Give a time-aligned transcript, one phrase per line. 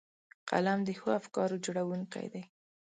[0.49, 2.43] قلم د ښو افکارو جوړوونکی دی